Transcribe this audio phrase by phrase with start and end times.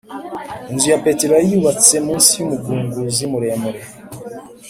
[0.71, 3.81] inzu ya petero yari yubatse munsi y'umugunguzi muremure;